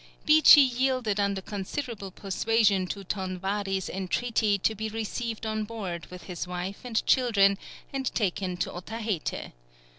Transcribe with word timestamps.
Beechey 0.25 0.61
yielded 0.61 1.19
under 1.19 1.41
considerable 1.43 2.09
persuasion 2.09 2.87
to 2.87 3.03
Ton 3.03 3.39
Wari's 3.39 3.87
entreaty 3.87 4.57
to 4.57 4.73
be 4.73 4.89
received 4.89 5.45
on 5.45 5.63
board 5.63 6.07
with 6.09 6.23
his 6.23 6.47
wife 6.47 6.79
and 6.83 7.05
children 7.05 7.55
and 7.93 8.07
taken 8.15 8.57
to 8.57 8.71
Otaheite. 8.73 9.51